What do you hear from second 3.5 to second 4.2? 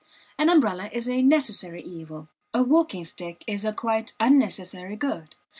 a quite